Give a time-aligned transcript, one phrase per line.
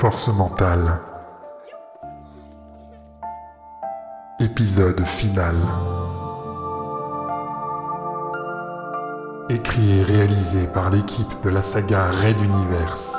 [0.00, 0.98] Force mentale.
[4.38, 5.54] Épisode final.
[9.50, 13.14] Écrit et réalisé par l'équipe de la saga Red Universe.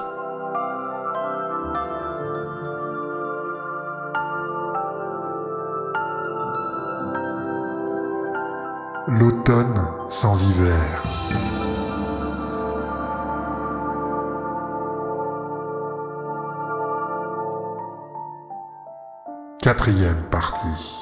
[9.07, 11.60] L'automne sans hiver.
[19.61, 20.97] Quatrième partie.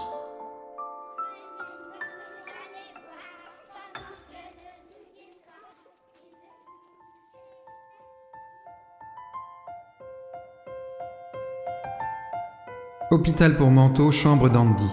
[13.11, 14.83] Hôpital pour manteau, chambre d'Andy.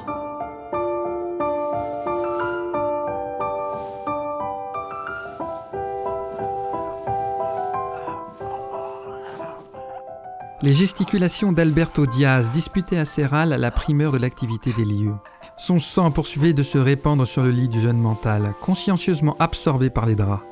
[10.66, 15.14] Les gesticulations d'Alberto Diaz disputaient à Serral la primeur de l'activité des lieux.
[15.56, 20.06] Son sang poursuivait de se répandre sur le lit du jeune mental, consciencieusement absorbé par
[20.06, 20.42] les draps.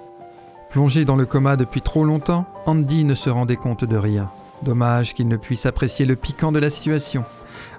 [0.71, 4.31] Plongé dans le coma depuis trop longtemps, Andy ne se rendait compte de rien.
[4.63, 7.25] Dommage qu'il ne puisse apprécier le piquant de la situation.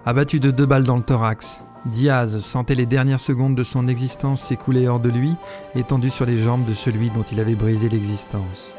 [0.06, 4.42] Abattu de deux balles dans le thorax, Diaz sentait les dernières secondes de son existence
[4.42, 5.36] s'écouler hors de lui,
[5.74, 8.76] étendu sur les jambes de celui dont il avait brisé l'existence.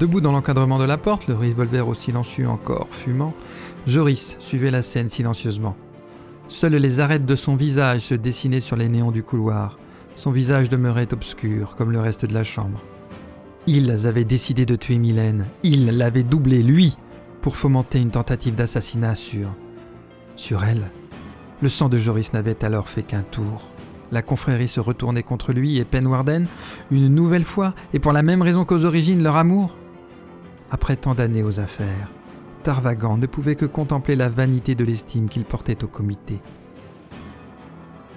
[0.00, 3.34] Debout dans l'encadrement de la porte, le revolver au silencieux encore fumant,
[3.86, 5.76] Joris suivait la scène silencieusement.
[6.48, 9.78] Seules les arêtes de son visage se dessinaient sur les néons du couloir.
[10.16, 12.80] Son visage demeurait obscur comme le reste de la chambre.
[13.66, 15.44] Ils avaient décidé de tuer Mylène.
[15.64, 16.96] Ils l'avaient doublé, lui,
[17.42, 19.54] pour fomenter une tentative d'assassinat sur.
[20.34, 20.90] sur elle.
[21.60, 23.68] Le sang de Joris n'avait alors fait qu'un tour.
[24.12, 26.46] La confrérie se retournait contre lui et Penwarden,
[26.90, 29.76] une nouvelle fois, et pour la même raison qu'aux origines, leur amour.
[30.70, 32.08] Après tant d'années aux affaires,
[32.62, 36.40] Tarvagan ne pouvait que contempler la vanité de l'estime qu'il portait au comité.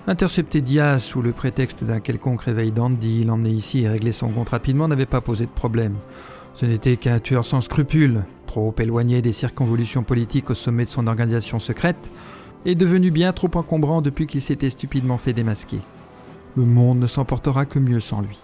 [0.06, 4.50] Intercepter Diaz sous le prétexte d'un quelconque réveil d'Andy, l'emmener ici et régler son compte
[4.50, 5.96] rapidement n'avait pas posé de problème.
[6.54, 11.08] Ce n'était qu'un tueur sans scrupules, trop éloigné des circonvolutions politiques au sommet de son
[11.08, 12.12] organisation secrète,
[12.66, 15.80] et devenu bien trop encombrant depuis qu'il s'était stupidement fait démasquer.
[16.56, 18.44] Le monde ne s'en portera que mieux sans lui.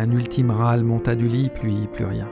[0.00, 2.28] Un ultime râle monta du lit, puis plus rien.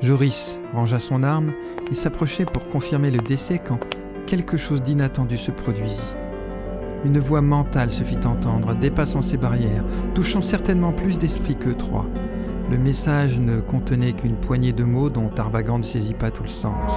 [0.00, 1.52] Joris rangea son arme
[1.90, 3.80] et s'approchait pour confirmer le décès quand
[4.28, 6.14] quelque chose d'inattendu se produisit.
[7.04, 9.82] Une voix mentale se fit entendre, dépassant ses barrières,
[10.14, 12.06] touchant certainement plus d'esprit que trois.
[12.70, 16.48] Le message ne contenait qu'une poignée de mots dont Tarvagan ne saisit pas tout le
[16.48, 16.92] sens.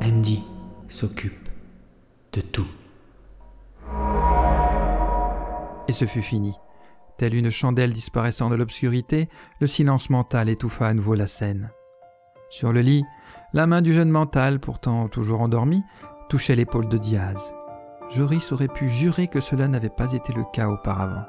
[0.00, 0.44] Andy
[0.86, 1.48] s'occupe
[2.32, 2.68] de tout.
[5.88, 6.54] Et ce fut fini.
[7.22, 9.28] Telle une chandelle disparaissant de l'obscurité,
[9.60, 11.70] le silence mental étouffa à nouveau la scène.
[12.50, 13.04] Sur le lit,
[13.52, 15.84] la main du jeune mental, pourtant toujours endormi,
[16.28, 17.52] touchait l'épaule de Diaz.
[18.10, 21.22] Joris aurait pu jurer que cela n'avait pas été le cas auparavant.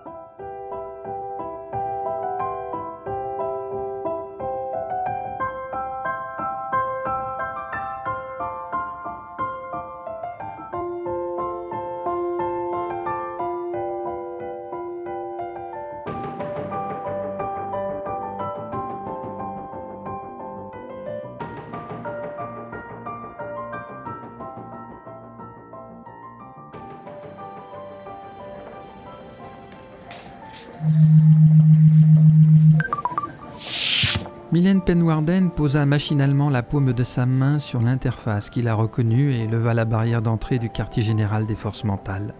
[34.53, 39.47] Mylène Penwarden posa machinalement la paume de sa main sur l'interface qu'il a reconnue et
[39.47, 42.35] leva la barrière d'entrée du quartier général des forces mentales.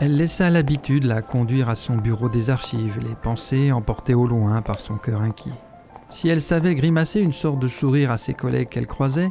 [0.00, 4.62] Elle laissa l'habitude la conduire à son bureau des archives, les pensées emportées au loin
[4.62, 5.50] par son cœur inquiet.
[6.08, 9.30] Si elle savait grimacer une sorte de sourire à ses collègues qu'elle croisait,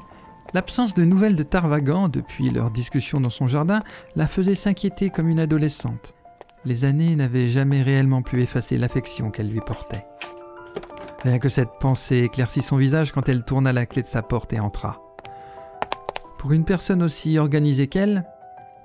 [0.54, 3.80] l'absence de nouvelles de Tarvagan depuis leur discussion dans son jardin
[4.18, 6.16] la faisait s'inquiéter comme une adolescente.
[6.66, 10.06] Les années n'avaient jamais réellement pu effacer l'affection qu'elle lui portait.
[11.24, 14.54] Rien que cette pensée éclaircit son visage quand elle tourna la clé de sa porte
[14.54, 15.02] et entra.
[16.38, 18.26] Pour une personne aussi organisée qu'elle,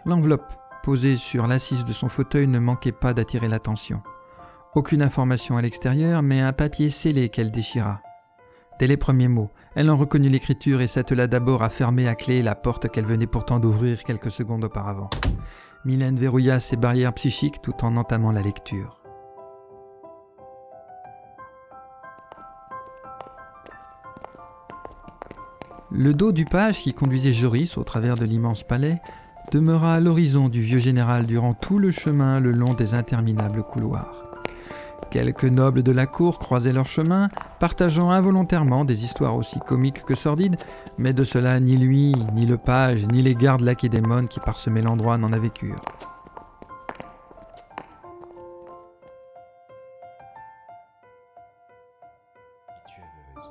[0.04, 0.52] l'enveloppe
[0.82, 4.02] posée sur l'assise de son fauteuil ne manquait pas d'attirer l'attention.
[4.74, 8.00] Aucune information à l'extérieur, mais un papier scellé qu'elle déchira.
[8.78, 12.42] Dès les premiers mots, elle en reconnut l'écriture et s'attela d'abord à fermer à clé
[12.42, 15.10] la porte qu'elle venait pourtant d'ouvrir quelques secondes auparavant.
[15.84, 19.00] Mylène verrouilla ses barrières psychiques tout en entamant la lecture.
[25.90, 29.00] Le dos du page qui conduisait Joris au travers de l'immense palais
[29.50, 34.27] demeura à l'horizon du vieux général durant tout le chemin le long des interminables couloirs.
[35.10, 37.30] Quelques nobles de la cour croisaient leur chemin,
[37.60, 40.56] partageant involontairement des histoires aussi comiques que sordides,
[40.98, 45.16] mais de cela ni lui, ni le page, ni les gardes lacédémones qui parsemaient l'endroit
[45.16, 45.80] n'en avaient cure.
[52.86, 53.50] Tu avais raison.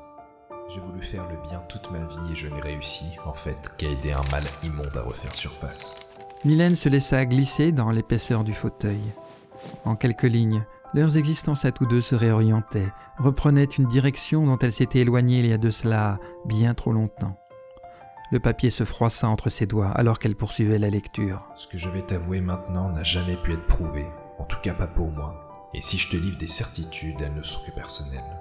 [0.69, 3.87] J'ai voulu faire le bien toute ma vie et je n'ai réussi, en fait, qu'à
[3.87, 6.01] aider un mal immonde à refaire surface.
[6.45, 9.01] Mylène se laissa glisser dans l'épaisseur du fauteuil.
[9.85, 14.73] En quelques lignes, leurs existences à tous deux se réorientaient, reprenaient une direction dont elles
[14.73, 17.37] s'étaient éloignées il y a de cela bien trop longtemps.
[18.31, 21.47] Le papier se froissa entre ses doigts alors qu'elle poursuivait la lecture.
[21.55, 24.05] Ce que je vais t'avouer maintenant n'a jamais pu être prouvé,
[24.37, 25.69] en tout cas pas pour moi.
[25.73, 28.39] Et si je te livre des certitudes, elles ne sont que personnelles.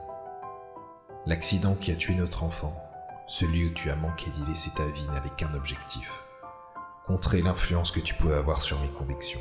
[1.27, 2.77] L'accident qui a tué notre enfant,
[3.27, 6.09] celui où tu as manqué d'y laisser ta vie n'avait qu'un objectif.
[7.05, 9.41] Contrer l'influence que tu pouvais avoir sur mes convictions.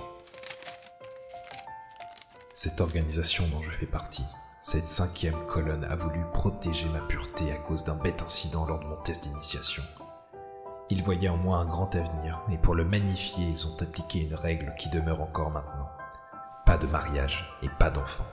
[2.57, 4.23] Cette organisation dont je fais partie,
[4.61, 8.85] cette cinquième colonne a voulu protéger ma pureté à cause d'un bête incident lors de
[8.85, 9.83] mon test d'initiation.
[10.89, 14.35] Ils voyaient en moi un grand avenir, et pour le magnifier, ils ont appliqué une
[14.35, 15.89] règle qui demeure encore maintenant.
[16.65, 18.25] Pas de mariage et pas d'enfant.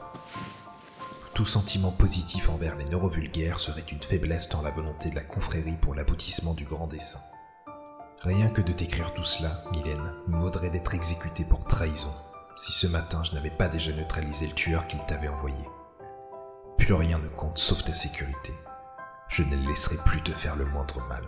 [1.34, 5.78] Tout sentiment positif envers les neurovulgaires serait une faiblesse dans la volonté de la confrérie
[5.78, 7.20] pour l'aboutissement du grand dessein.
[8.20, 12.14] Rien que de t'écrire tout cela, Mylène, me vaudrait d'être exécuté pour trahison,
[12.56, 15.69] si ce matin je n'avais pas déjà neutralisé le tueur qu'il t'avait envoyé.
[16.78, 18.52] Plus rien ne compte sauf ta sécurité.
[19.28, 21.25] Je ne laisserai plus te faire le moindre mal.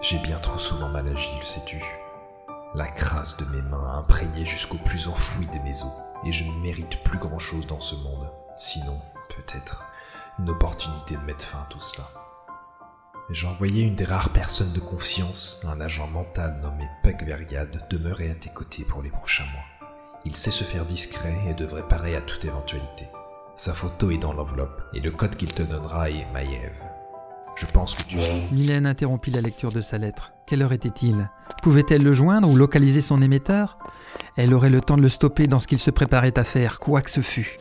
[0.00, 1.80] J'ai bien trop souvent mal agi, le sais-tu.
[2.74, 5.92] La crasse de mes mains a imprégné jusqu'au plus enfoui de mes os,
[6.24, 9.84] et je ne mérite plus grand-chose dans ce monde, sinon, peut-être,
[10.38, 12.08] une opportunité de mettre fin à tout cela.
[13.30, 18.30] J'ai envoyé une des rares personnes de confiance, un agent mental nommé Puck Vergade, demeurer
[18.30, 19.88] à tes côtés pour les prochains mois.
[20.24, 23.06] Il sait se faire discret et devrait parer à toute éventualité.
[23.56, 26.72] Sa photo est dans l'enveloppe, et le code qu'il te donnera est Maiev.
[27.54, 28.42] Je pense que tu sais.
[28.50, 30.32] Mylène interrompit la lecture de sa lettre.
[30.46, 31.30] Quelle heure était-il?
[31.62, 33.78] Pouvait-elle le joindre ou localiser son émetteur?
[34.36, 37.02] Elle aurait le temps de le stopper dans ce qu'il se préparait à faire, quoi
[37.02, 37.58] que ce fût.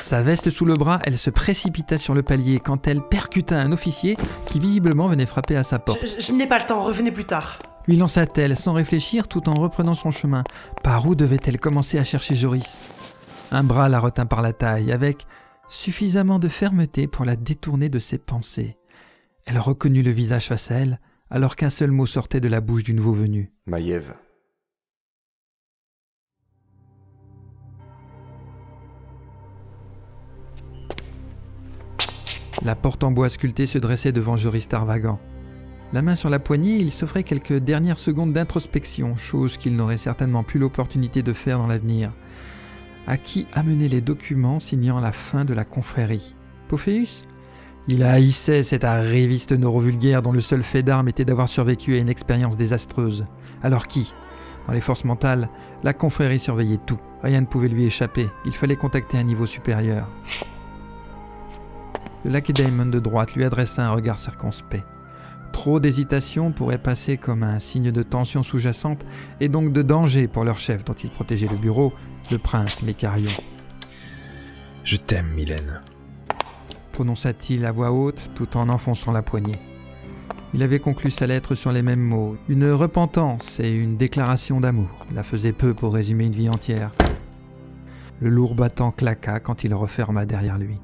[0.00, 3.70] Sa veste sous le bras, elle se précipita sur le palier quand elle percuta un
[3.72, 4.16] officier
[4.46, 6.00] qui visiblement venait frapper à sa porte.
[6.02, 7.58] Je, je n'ai pas le temps, revenez plus tard.
[7.86, 10.44] Lui lança-t-elle sans réfléchir tout en reprenant son chemin.
[10.82, 12.80] Par où devait-elle commencer à chercher Joris?
[13.50, 15.26] Un bras la retint par la taille, avec
[15.68, 18.76] suffisamment de fermeté pour la détourner de ses pensées.
[19.46, 21.00] Elle reconnut le visage face à elle,
[21.30, 23.52] alors qu'un seul mot sortait de la bouche du nouveau venu.
[23.66, 24.12] Maïev.
[32.62, 35.18] La porte en bois sculpté se dressait devant Joris Tarvagan.
[35.94, 40.44] La main sur la poignée, il s'offrait quelques dernières secondes d'introspection, chose qu'il n'aurait certainement
[40.44, 42.12] plus l'opportunité de faire dans l'avenir.
[43.06, 46.34] À qui amener les documents signant la fin de la confrérie?
[46.68, 47.22] Pophéus?
[47.88, 52.10] Il haïssait cet arriviste neurovulgaire dont le seul fait d'arme était d'avoir survécu à une
[52.10, 53.26] expérience désastreuse.
[53.62, 54.12] Alors qui?
[54.66, 55.48] Dans les forces mentales,
[55.82, 57.00] la confrérie surveillait tout.
[57.22, 58.28] Rien ne pouvait lui échapper.
[58.44, 60.06] Il fallait contacter un niveau supérieur.
[62.24, 64.84] Le Lacedaemon de droite lui adressa un regard circonspect.
[65.52, 69.04] Trop d'hésitation pourrait passer comme un signe de tension sous-jacente
[69.40, 71.92] et donc de danger pour leur chef dont il protégeait le bureau,
[72.30, 73.30] le prince Mécarion.
[74.84, 75.80] Je t'aime, Mylène.
[76.92, 79.58] Prononça-t-il à voix haute tout en enfonçant la poignée.
[80.52, 85.06] Il avait conclu sa lettre sur les mêmes mots, une repentance et une déclaration d'amour.
[85.14, 86.90] La faisait peu pour résumer une vie entière.
[88.20, 90.78] Le lourd battant claqua quand il referma derrière lui.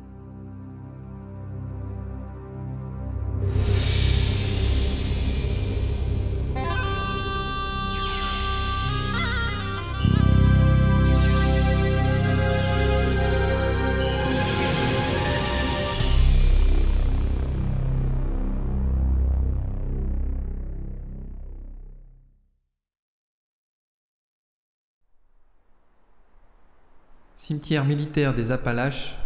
[27.47, 29.21] Cimetière militaire des Appalaches,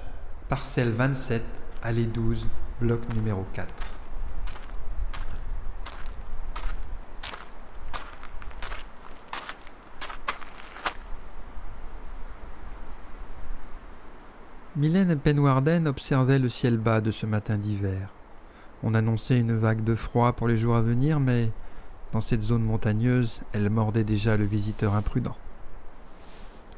[0.51, 1.43] parcelle 27,
[1.83, 2.47] allée 12,
[2.79, 3.67] bloc numéro 4.
[14.77, 18.11] Mylène Penwarden observait le ciel bas de ce matin d'hiver.
[18.83, 21.51] On annonçait une vague de froid pour les jours à venir, mais
[22.13, 25.37] dans cette zone montagneuse, elle mordait déjà le visiteur imprudent.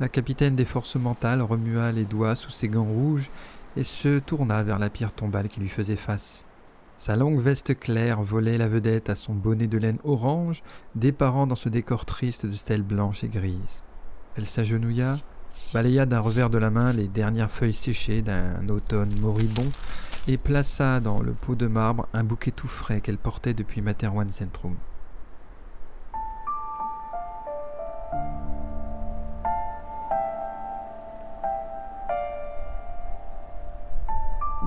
[0.01, 3.31] La capitaine des forces mentales remua les doigts sous ses gants rouges
[3.77, 6.45] et se tourna vers la pierre tombale qui lui faisait face.
[6.99, 10.63] Sa longue veste claire volait la vedette à son bonnet de laine orange,
[10.95, 13.83] déparant dans ce décor triste de stèles blanches et grises.
[14.37, 15.17] Elle s'agenouilla,
[15.75, 19.73] balaya d'un revers de la main les dernières feuilles séchées d'un automne moribond
[20.27, 24.31] et plaça dans le pot de marbre un bouquet tout frais qu'elle portait depuis Materwan
[24.31, 24.77] Centrum.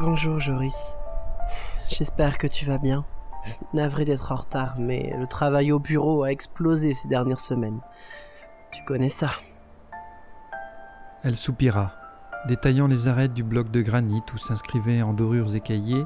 [0.06, 1.00] Bonjour Joris.
[1.88, 3.06] J'espère que tu vas bien.
[3.74, 7.80] Navré d'être en retard, mais le travail au bureau a explosé ces dernières semaines.
[8.72, 9.32] Tu connais ça.
[11.24, 11.94] Elle soupira,
[12.48, 16.06] détaillant les arêtes du bloc de granit où s'inscrivait en dorures écaillées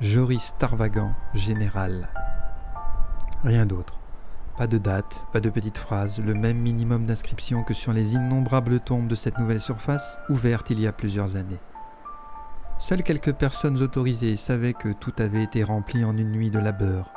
[0.00, 2.08] Joris Tarvagan, général.
[3.44, 4.00] Rien d'autre.
[4.56, 8.80] Pas de date, pas de petite phrase, le même minimum d'inscription que sur les innombrables
[8.80, 11.60] tombes de cette nouvelle surface, ouverte il y a plusieurs années.
[12.80, 17.12] Seules quelques personnes autorisées savaient que tout avait été rempli en une nuit de labeur,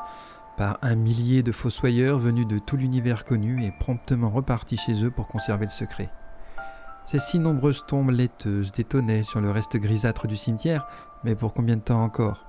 [0.58, 5.12] par un millier de fossoyeurs venus de tout l'univers connu et promptement repartis chez eux
[5.12, 6.10] pour conserver le secret.
[7.06, 10.88] Ces si nombreuses tombes laiteuses détonnaient sur le reste grisâtre du cimetière,
[11.24, 12.48] mais pour combien de temps encore?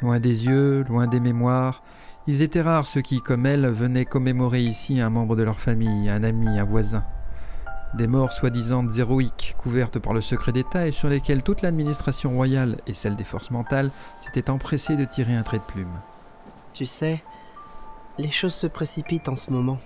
[0.00, 1.82] Loin des yeux, loin des mémoires,
[2.28, 6.08] ils étaient rares ceux qui, comme elle, venaient commémorer ici un membre de leur famille,
[6.08, 7.02] un ami, un voisin.
[7.94, 12.76] Des morts soi-disant héroïques, couvertes par le secret d'État et sur lesquelles toute l'administration royale
[12.86, 16.00] et celle des forces mentales s'étaient empressées de tirer un trait de plume.
[16.72, 17.24] Tu sais,
[18.16, 19.78] les choses se précipitent en ce moment.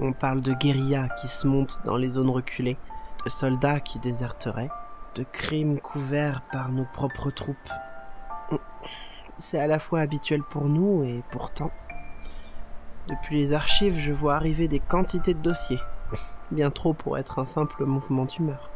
[0.00, 2.78] On parle de guérilla qui se monte dans les zones reculées,
[3.24, 4.70] de soldats qui déserteraient,
[5.14, 7.70] de crimes couverts par nos propres troupes.
[9.38, 11.70] C'est à la fois habituel pour nous et pourtant.
[13.06, 15.80] Depuis les archives, je vois arriver des quantités de dossiers,
[16.50, 18.70] bien trop pour être un simple mouvement d'humeur.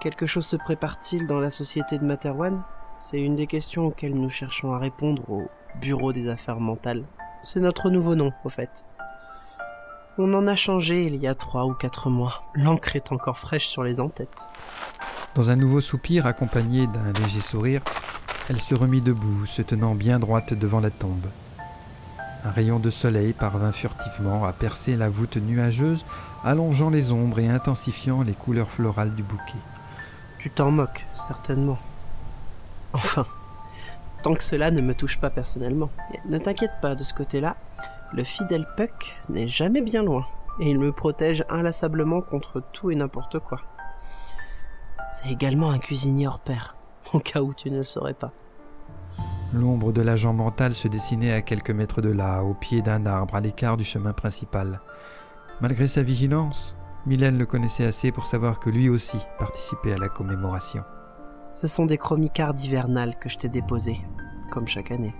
[0.00, 2.62] Quelque chose se prépare-t-il dans la société de Materwan
[3.00, 5.48] C'est une des questions auxquelles nous cherchons à répondre au
[5.80, 7.04] Bureau des affaires mentales.
[7.42, 8.84] C'est notre nouveau nom, au fait.
[10.16, 12.42] On en a changé il y a trois ou quatre mois.
[12.54, 14.48] L'encre est encore fraîche sur les entêtes.
[15.34, 17.82] Dans un nouveau soupir accompagné d'un léger sourire,
[18.48, 21.26] elle se remit debout, se tenant bien droite devant la tombe.
[22.44, 26.04] Un rayon de soleil parvint furtivement à percer la voûte nuageuse,
[26.44, 29.58] allongeant les ombres et intensifiant les couleurs florales du bouquet.
[30.38, 31.78] Tu t'en moques, certainement.
[32.92, 33.24] Enfin,
[34.22, 35.88] tant que cela ne me touche pas personnellement.
[36.26, 37.56] Ne t'inquiète pas de ce côté-là,
[38.12, 40.26] le fidèle Puck n'est jamais bien loin,
[40.60, 43.62] et il me protège inlassablement contre tout et n'importe quoi.
[45.10, 46.76] C'est également un cuisinier hors pair,
[47.14, 48.32] au cas où tu ne le saurais pas.
[49.54, 53.36] L'ombre de l'agent mental se dessinait à quelques mètres de là, au pied d'un arbre,
[53.36, 54.80] à l'écart du chemin principal.
[55.60, 60.08] Malgré sa vigilance, Mylène le connaissait assez pour savoir que lui aussi participait à la
[60.08, 60.82] commémoration.
[61.50, 64.00] Ce sont des chromicards hivernales que je t'ai déposés,
[64.50, 65.14] comme chaque année.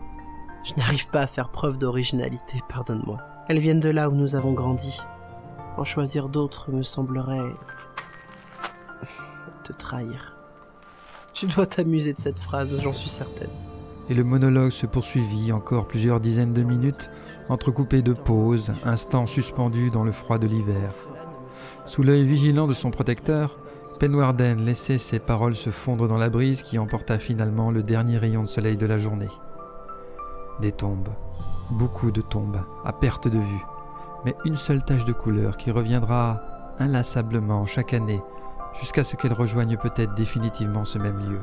[0.64, 3.18] Je n'arrive pas à faire preuve d'originalité, pardonne-moi.
[3.48, 5.00] Elles viennent de là où nous avons grandi.
[5.76, 7.54] En choisir d'autres me semblerait...
[9.62, 10.36] te trahir.
[11.32, 13.50] Tu dois t'amuser de cette phrase, j'en suis certaine
[14.08, 17.08] et le monologue se poursuivit encore plusieurs dizaines de minutes,
[17.48, 20.92] entrecoupé de pauses, instants suspendus dans le froid de l'hiver.
[21.86, 23.58] Sous l'œil vigilant de son protecteur,
[24.00, 28.42] Penwarden laissait ses paroles se fondre dans la brise qui emporta finalement le dernier rayon
[28.42, 29.28] de soleil de la journée.
[30.60, 31.10] Des tombes,
[31.70, 33.64] beaucoup de tombes, à perte de vue,
[34.24, 36.42] mais une seule tache de couleur qui reviendra
[36.78, 38.20] inlassablement chaque année
[38.80, 41.40] jusqu'à ce qu'elle rejoigne peut-être définitivement ce même lieu.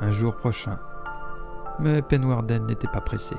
[0.00, 0.78] Un jour prochain,
[1.80, 3.36] mais Penwarden n'était pas pressé.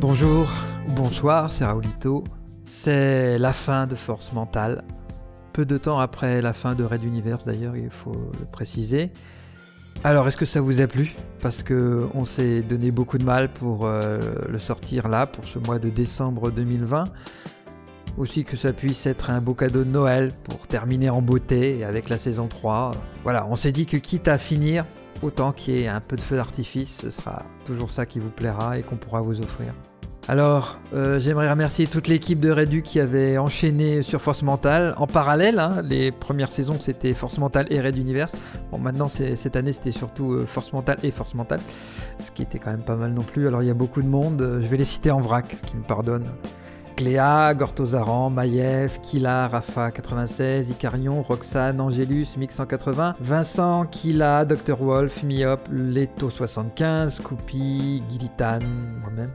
[0.00, 0.50] Bonjour,
[0.88, 2.24] bonsoir, c'est Raoulito.
[2.64, 4.82] C'est la fin de Force Mentale.
[5.52, 9.12] Peu de temps après la fin de Red Universe d'ailleurs, il faut le préciser.
[10.02, 11.14] Alors, est-ce que ça vous a plu?
[11.42, 15.58] Parce que on s'est donné beaucoup de mal pour euh, le sortir là, pour ce
[15.58, 17.10] mois de décembre 2020.
[18.16, 22.08] Aussi que ça puisse être un beau cadeau de Noël pour terminer en beauté avec
[22.08, 22.92] la saison 3.
[23.22, 24.86] Voilà, on s'est dit que quitte à finir,
[25.20, 28.30] autant qu'il y ait un peu de feu d'artifice, ce sera toujours ça qui vous
[28.30, 29.74] plaira et qu'on pourra vous offrir.
[30.28, 35.06] Alors, euh, j'aimerais remercier toute l'équipe de Redu qui avait enchaîné sur Force Mentale en
[35.08, 35.58] parallèle.
[35.58, 35.82] hein.
[35.82, 38.36] Les premières saisons, c'était Force Mentale et Red Universe.
[38.70, 41.60] Bon, maintenant, cette année, c'était surtout euh, Force Mentale et Force Mentale,
[42.20, 43.48] ce qui était quand même pas mal non plus.
[43.48, 44.40] Alors, il y a beaucoup de monde.
[44.42, 46.28] Euh, Je vais les citer en vrac, qui me pardonnent.
[47.00, 55.22] Cléa, Gortozaran, Maïev, Kila, Rafa 96, Icarion, Roxane, Angélus, Mix 180, Vincent, Kila, Dr Wolf,
[55.22, 58.58] Miop, Leto 75, Coupi, Gilitan,
[59.00, 59.30] moi-même,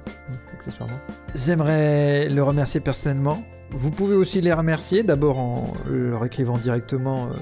[0.53, 0.99] accessoirement.
[1.33, 3.43] J'aimerais le remercier personnellement.
[3.71, 7.35] Vous pouvez aussi les remercier, d'abord en leur écrivant directement, euh,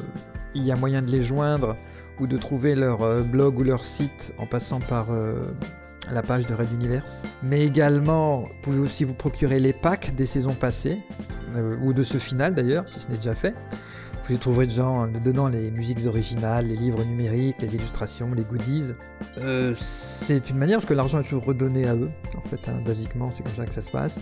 [0.56, 1.76] il y a moyen de les joindre
[2.22, 5.36] ou de trouver leur euh, blog ou leur site en passant par euh,
[6.12, 7.24] la page de Red Universe.
[7.42, 11.00] Mais également, vous pouvez aussi vous procurer les packs des saisons passées,
[11.56, 13.54] euh, ou de ce final d'ailleurs, si ce n'est déjà fait.
[14.26, 18.94] Vous y trouverez dedans, dedans les musiques originales, les livres numériques, les illustrations, les goodies.
[19.40, 22.82] Euh, c'est une manière, parce que l'argent est toujours redonné à eux, en fait, hein,
[22.86, 24.20] basiquement, c'est comme ça que ça se passe.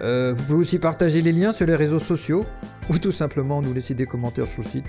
[0.00, 2.44] Euh, vous pouvez aussi partager les liens sur les réseaux sociaux,
[2.90, 4.86] ou tout simplement nous laisser des commentaires sur le site.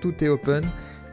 [0.00, 0.64] Tout est open,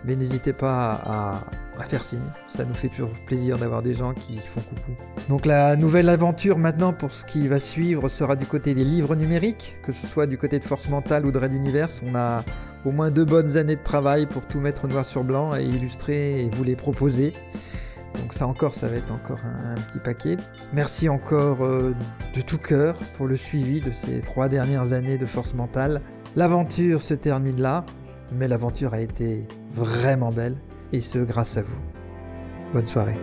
[0.06, 1.44] mais n'hésitez pas
[1.78, 2.20] à, faire signe.
[2.48, 4.92] Ça nous fait toujours plaisir d'avoir des gens qui font coucou.
[5.30, 9.16] Donc la nouvelle aventure maintenant pour ce qui va suivre sera du côté des livres
[9.16, 12.02] numériques, que ce soit du côté de Force Mentale ou de Red Universe.
[12.06, 12.44] On a
[12.86, 16.42] au moins deux bonnes années de travail pour tout mettre noir sur blanc et illustrer
[16.42, 17.34] et vous les proposer.
[18.20, 20.38] Donc ça encore, ça va être encore un, un petit paquet.
[20.74, 21.94] Merci encore euh,
[22.36, 26.02] de tout cœur pour le suivi de ces trois dernières années de Force Mentale.
[26.36, 27.86] L'aventure se termine là,
[28.32, 30.58] mais l'aventure a été vraiment belle,
[30.92, 31.80] et ce grâce à vous.
[32.74, 33.18] Bonne soirée.